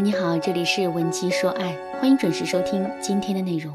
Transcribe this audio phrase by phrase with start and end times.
[0.00, 3.72] 你好，这里是文姬说爱，欢迎准时收听今天的内容。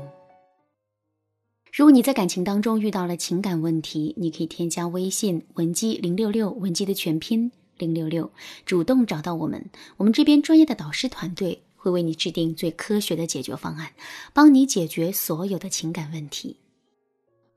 [1.74, 8.32] 如果你在感情当中遇到了情感问题，你可以添加微信文姬零六六，文姬的全拼零六六，
[8.66, 9.68] 主动找到我们，
[9.98, 13.90] 我们这边专业的导师团队会为你制定最科学的解决方案，
[14.32, 16.58] 帮你解决所有的情感问题。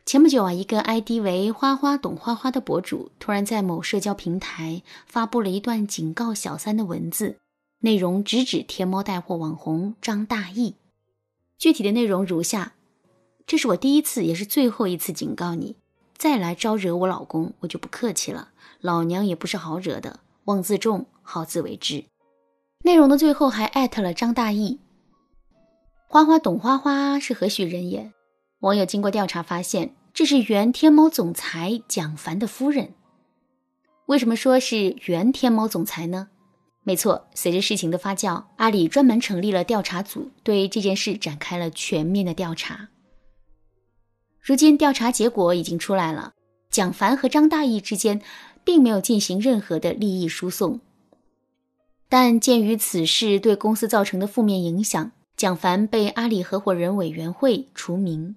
[0.06, 7.36] 前不久啊，一个 ID 为“花花懂花花”的博主突然在某社交平台发布了一段警告小三的文字。
[7.84, 10.72] 内容直指天猫带货网红张大奕，
[11.58, 12.72] 具体的内容如下：
[13.46, 15.76] 这是我第一次，也是最后一次警告你，
[16.16, 18.52] 再来招惹我老公，我就不客气了。
[18.80, 22.06] 老娘也不是好惹的，望自重，好自为之。
[22.84, 24.78] 内容的最后还艾特了张大奕。
[26.08, 28.10] 花花懂花花是何许人也？
[28.60, 32.94] 网友经过调查发现，这是原天猫总裁蒋凡的夫人。
[34.06, 36.30] 为什么说是原天猫总裁呢？
[36.86, 42.90] 没错，随着事情的发酵，阿里专门成立了调查组，对这件事展开了全面的调查。
[44.42, 46.34] 如今调查结果已经出来了，
[46.70, 48.20] 蒋凡和张大奕之间
[48.62, 50.80] 并没有进行任何的利益输送。
[52.10, 58.36] 但鉴于此事对公司造成的负面影响，蒋凡被阿里合伙人委员会除名，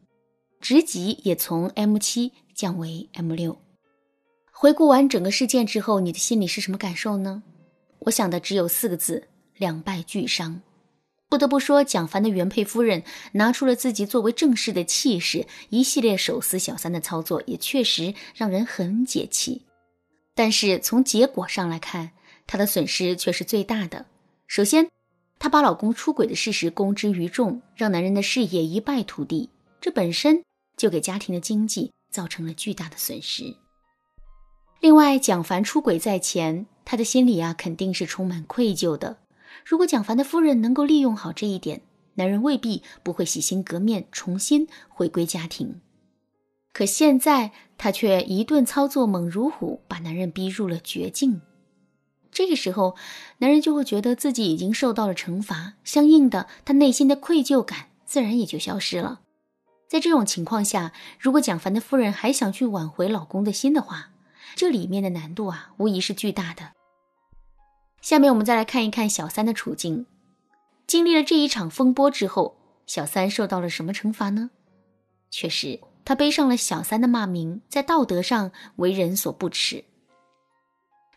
[0.61, 3.57] 职级也从 M 七降为 M 六。
[4.53, 7.43] 回顾完整个事件之后，你的心里是什么感受呢？
[7.99, 10.61] 我想的只有四个字：两败俱伤。
[11.29, 19.65] 不得不说，蒋凡的原配夫人拿出了自己作为正室的气势，一系列手撕小三的操作也确实让人很解气。
[20.33, 22.11] 但是从结果上来看，
[22.45, 24.05] 她的损失却是最大的。
[24.47, 24.89] 首先，
[25.37, 29.49] 她把老公出轨的事实公之于众，让男人的事业一败涂地，
[29.81, 30.41] 这本身
[30.77, 33.43] 就给家庭的经济造成了巨大的损失。
[34.79, 36.65] 另外，蒋凡出轨在前。
[36.89, 39.17] 他的心里啊，肯定是充满愧疚的。
[39.65, 41.81] 如果蒋凡的夫人能够利用好这一点，
[42.13, 45.81] 男人未必不会洗心革面，重新回归家庭。
[46.71, 51.41] 可现在他却一顿操作猛如虎，把男人逼入了绝境。
[52.31, 52.95] 这个时候，
[53.39, 59.19] 男人就会觉得自己已经受到了惩罚，相应的，他内心的愧疚感自然也就消失了。
[59.89, 64.11] 在这种情况下，如果蒋凡的夫人还想去挽回老公的心的话，
[64.55, 66.76] 这里面的难度啊，无疑是巨大的。
[68.01, 70.05] 下面我们再来看一看小三的处境。
[70.85, 74.51] 经历了这一场风波之后，小三受到了什么惩罚呢？
[75.29, 79.83] 确实，他背上了小三的骂名，在道德上为人所不齿。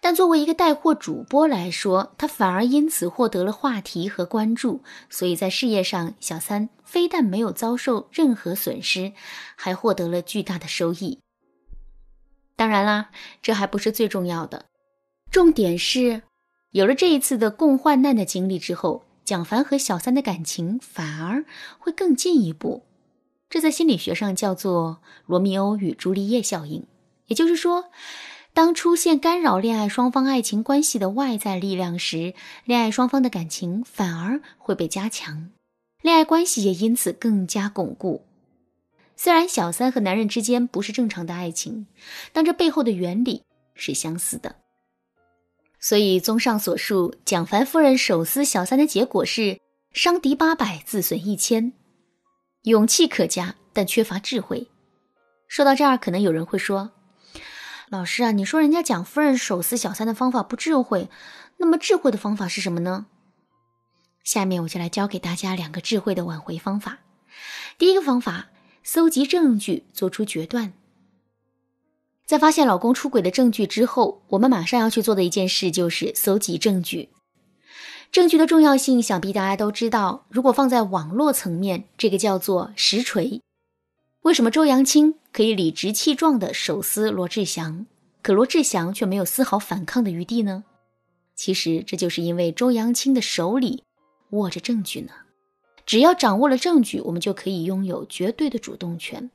[0.00, 4.82] 但作为一个带货主播来说，他反而因此获得了话题和关注。
[5.10, 9.12] 所以在事业上，小三非但没有遭受任何损失，
[9.54, 11.20] 还获得了巨大的收益。
[12.56, 13.10] 当然啦，
[13.40, 14.64] 这还不是最重要的，
[15.30, 16.22] 重点是。
[16.72, 21.44] 有了这一次的共患难的经历之后，蒋凡和小三的感情反而
[21.78, 22.84] 会更进一步。
[23.48, 26.84] 这在心理学上叫做“罗密欧与朱丽叶效应”。
[27.26, 27.90] 也就是说，
[28.52, 35.50] 当出现干扰恋爱双方爱情关系的外在力量时，恋爱双方的感情反而会被加强，
[36.02, 38.24] 恋爱关系也因此更加巩固。
[39.16, 41.88] 虽然小三和男人之间不是正常的爱情，
[42.32, 43.42] 但这背后的原理
[43.74, 44.54] 是相似的。
[45.80, 49.58] 所以，综上所述，蒋凡夫人手撕小三的结果是
[49.92, 51.72] 伤敌八百，自损一千，
[52.64, 54.68] 勇气可嘉，但缺乏智慧。
[55.48, 56.90] 说到这儿，可能有人会说
[57.88, 61.08] ：“老师啊，你说人家蒋夫人手撕小三的方法不智慧，
[61.56, 63.06] 那么智慧的方法是什么呢？”
[64.22, 66.98] 下面我就来教给大家两个智慧的挽回方法。
[67.78, 68.50] 第一个方法，
[68.84, 70.74] 搜集证据，做出决断。
[72.30, 77.08] 在发现老公出轨的证据之后，我们马上要去做的一件事就是搜集证据。
[78.12, 80.26] 证据的重要性，想必大家都知道。
[80.28, 83.42] 如果放在网络层面，这个叫做实锤。
[84.22, 87.86] 为什么周扬青可以理直气壮地手撕罗志祥，
[88.22, 90.62] 可罗志祥却没有丝毫反抗的余地呢？
[91.34, 93.82] 其实这就是因为周扬青的手里
[94.30, 95.10] 握着证据呢。
[95.84, 99.32] 只要掌握了证据，我们就可以拥有绝对的主动权。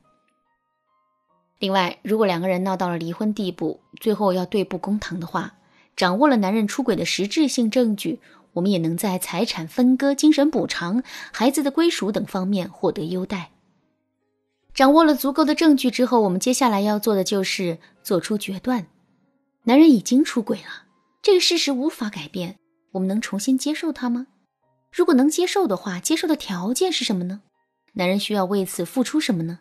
[1.60, 5.56] 另外，如果两个人闹到了离婚地步，最后要对簿公堂的话，
[5.96, 8.20] 掌握了男人出轨的实质性证据，
[8.54, 13.52] 我们也能在财产分割、精神补偿、孩子的归属等方面获得优待。
[14.74, 18.88] 掌握了足够的证据之后，我们接下来要做的就是做出决断。
[19.64, 20.84] 男人已经出轨了，
[21.22, 22.58] 这个事实无法改变，
[22.92, 24.28] 我们能重新接受他吗？
[24.92, 27.42] 如果能接受的话，接受的条件是什么呢？
[27.94, 29.60] 男人需要为此付出什么呢？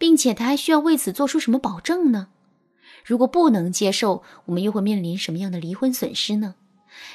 [0.00, 2.28] 并且他还需要为此做出什么保证呢？
[3.04, 6.54] 如果不能接受，我们又会面临什么样的离婚损失呢？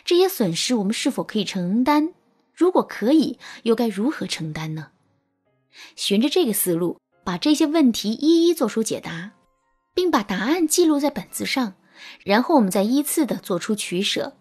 [0.06, 2.14] 这些损失我们是否可以承担？
[2.54, 4.90] 如果可以，又该如何承担呢？
[5.96, 9.32] 循着这个思路，把这些问题一一做出解答，
[9.96, 11.74] 并把答案记录在本子上，
[12.24, 14.38] 然后我们再依次的做出取舍，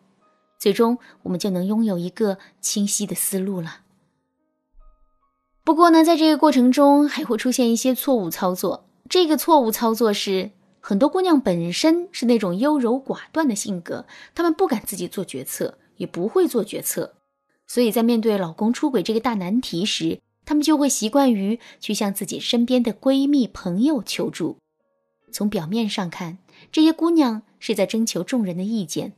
[0.58, 3.83] 最终我们就能拥有一个清晰的思路了。
[5.64, 8.86] 不过呢，在这个过程中还会出现一些错误操作。
[9.08, 17.14] 这个错误操作是，很多姑娘本身是那种优柔寡断的性格，她们不敢自己做决策，也不会做决策，
[17.66, 24.58] 所以在面对老公出轨这个大难题时，她们就会习惯于去向自己身边的闺蜜、朋友求助。
[25.32, 26.36] 从表面上看，
[26.70, 29.14] 这些姑娘是在征求众人的意见，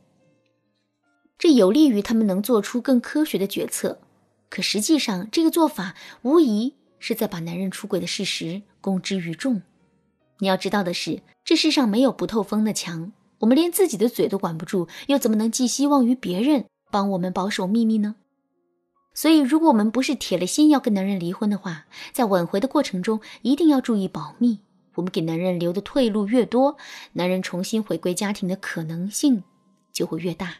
[1.36, 3.98] 这有利于她们能做出更科学的决策。
[4.48, 9.62] 可实际上，这个做法无疑是在把男人出轨的事实公之于众。
[10.38, 13.12] 你要知道的是，这世上没有不透风的墙。
[13.40, 18.16] 我们连自己的嘴都管不住，又怎么能寄希望于别人帮我们保守秘密呢？
[19.12, 24.60] 所以，如果我们不是铁了心要跟男人离婚的话，在挽回的过程中一定要注意保密。
[24.94, 26.76] 我们给男人留的退路越多，
[27.12, 29.42] 男人重新回归家庭的可能性
[29.92, 30.54] 就会越大。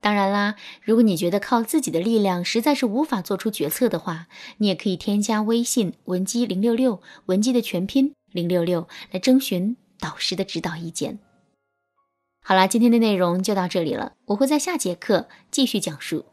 [0.00, 11.18] 当然啦，如果你觉得靠自己的力量实在是无法做出决策的话，你也可以添加微信文姬零六六，文姬的全拼零六六，来征询导师的指导意见。
[12.42, 16.24] 好啦，今天的内容就到这里了，我会在下节课继续讲述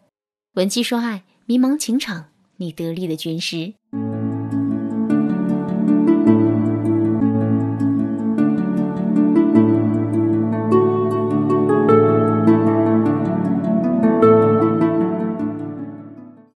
[0.54, 3.74] 文姬说爱，迷茫情场，你得力的军师。